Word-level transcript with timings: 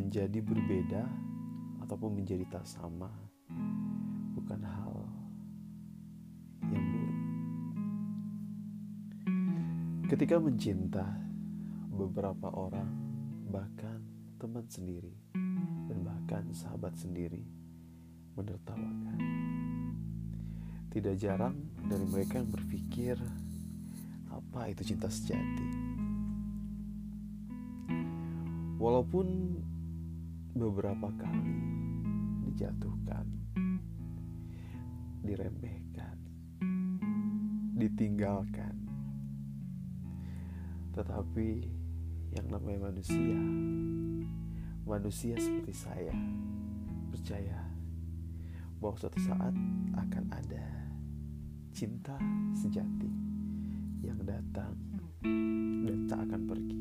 menjadi 0.00 0.40
berbeda 0.40 1.04
ataupun 1.84 2.24
menjadi 2.24 2.48
tak 2.48 2.64
sama 2.64 3.12
bukan 4.32 4.64
hal 4.64 4.96
yang 6.72 6.84
buruk. 6.88 7.18
Ketika 10.08 10.40
mencinta 10.40 11.04
beberapa 11.92 12.48
orang, 12.48 12.88
bahkan 13.52 14.00
teman 14.40 14.64
sendiri, 14.72 15.12
dan 15.84 16.00
bahkan 16.00 16.48
sahabat 16.48 16.96
sendiri 16.96 17.44
menertawakan. 18.40 19.20
Tidak 20.90 21.14
jarang 21.20 21.54
dari 21.86 22.08
mereka 22.08 22.40
yang 22.40 22.48
berpikir 22.48 23.20
apa 24.32 24.72
itu 24.72 24.82
cinta 24.82 25.12
sejati. 25.12 25.68
Walaupun 28.80 29.26
beberapa 30.50 31.06
kali 31.14 31.54
dijatuhkan, 32.50 33.26
diremehkan, 35.22 36.18
ditinggalkan, 37.78 38.74
tetapi 40.90 41.70
yang 42.34 42.46
namanya 42.50 42.90
manusia, 42.90 43.38
manusia 44.82 45.38
seperti 45.38 45.74
saya, 45.74 46.14
percaya 47.14 47.58
bahwa 48.82 48.96
suatu 48.98 49.20
saat 49.22 49.54
akan 49.94 50.24
ada 50.34 50.66
cinta 51.70 52.18
sejati 52.58 53.12
yang 54.02 54.18
datang 54.26 54.74
dan 55.86 55.98
tak 56.10 56.20
akan 56.26 56.42
pergi. 56.48 56.80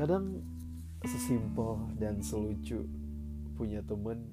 Kadang 0.00 0.40
sesimpel 1.04 1.92
dan 2.00 2.24
selucu 2.24 2.88
punya 3.52 3.84
temen 3.84 4.32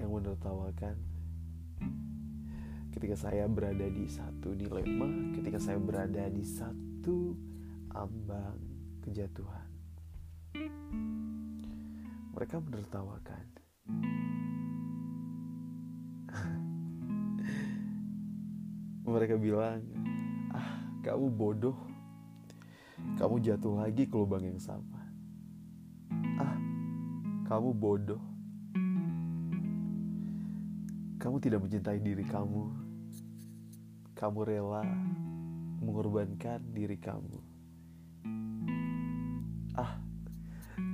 yang 0.00 0.08
menertawakan 0.08 0.96
ketika 2.96 3.12
saya 3.12 3.44
berada 3.44 3.84
di 3.92 4.08
satu 4.08 4.56
dilema, 4.56 5.36
ketika 5.36 5.60
saya 5.60 5.76
berada 5.76 6.32
di 6.32 6.48
satu 6.48 7.36
ambang 7.92 8.56
kejatuhan. 9.04 9.68
Mereka 12.32 12.56
menertawakan. 12.56 13.44
Mereka 19.12 19.36
bilang, 19.36 19.84
"Ah, 20.56 20.88
kamu 21.04 21.28
bodoh. 21.36 21.91
Kamu 23.16 23.38
jatuh 23.42 23.82
lagi 23.82 24.08
ke 24.08 24.14
lubang 24.14 24.42
yang 24.42 24.58
sama." 24.58 25.02
Ah, 26.40 26.56
kamu 27.46 27.70
bodoh. 27.76 28.22
Kamu 31.22 31.38
tidak 31.38 31.62
mencintai 31.62 32.02
diri 32.02 32.26
kamu. 32.26 32.64
Kamu 34.18 34.38
rela 34.42 34.82
mengorbankan 35.82 36.62
diri 36.74 36.98
kamu. 36.98 37.38
Ah, 39.78 40.02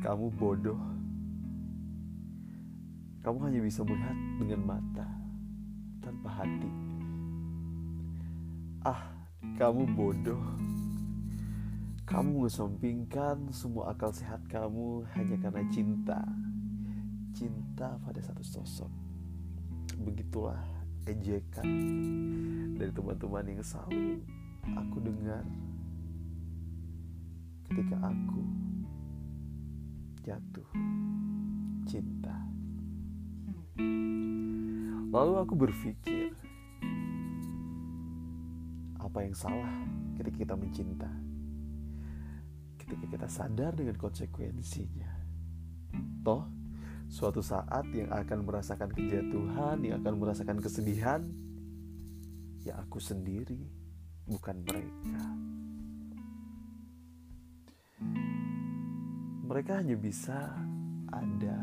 kamu 0.05 0.29
bodoh. 0.37 0.81
Kamu 3.25 3.37
hanya 3.45 3.61
bisa 3.61 3.85
melihat 3.85 4.17
dengan 4.41 4.61
mata 4.65 5.09
tanpa 6.01 6.29
hati. 6.45 6.71
Ah, 8.85 9.13
kamu 9.61 9.85
bodoh. 9.93 10.41
Kamu 12.09 12.41
mengesampingkan 12.41 13.53
semua 13.53 13.93
akal 13.93 14.09
sehat 14.09 14.41
kamu 14.49 15.05
hanya 15.13 15.37
karena 15.45 15.61
cinta. 15.69 16.25
Cinta 17.37 18.01
pada 18.01 18.17
satu 18.25 18.41
sosok. 18.41 18.89
Begitulah 20.09 20.57
ejekan 21.05 21.69
dari 22.81 22.89
teman-teman 22.97 23.45
yang 23.53 23.61
selalu 23.61 24.25
aku 24.73 24.97
dengar 25.05 25.45
ketika 27.69 27.97
aku 28.01 28.43
jatuh 30.25 30.69
cinta. 31.85 32.37
Lalu 35.13 35.33
aku 35.45 35.55
berpikir, 35.61 36.33
apa 38.97 39.19
yang 39.29 39.37
salah 39.37 39.77
ketika 40.17 40.37
kita 40.41 40.55
mencinta? 40.57 41.13
Ketika 42.89 43.05
kita 43.21 43.29
sadar 43.29 43.77
dengan 43.77 44.01
konsekuensinya. 44.01 45.13
Toh, 46.25 46.49
suatu 47.13 47.45
saat 47.45 47.85
yang 47.93 48.09
akan 48.09 48.49
merasakan 48.49 48.89
kejatuhan, 48.97 49.85
yang 49.85 50.01
akan 50.01 50.17
merasakan 50.17 50.57
kesedihan, 50.57 51.21
ya 52.65 52.81
aku 52.81 52.97
sendiri, 52.97 53.61
bukan 54.25 54.65
mereka. 54.65 55.21
Mereka 59.49 59.85
hanya 59.85 59.97
bisa 59.97 60.49
ada 61.13 61.61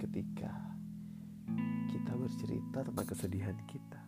ketika 0.00 0.52
kita 1.88 2.12
bercerita 2.16 2.84
tentang 2.84 3.06
kesedihan 3.08 3.56
kita. 3.68 4.07